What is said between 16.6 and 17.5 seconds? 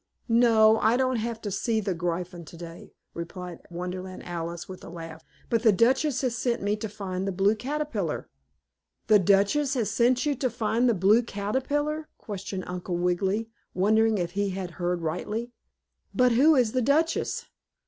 the Duchess?"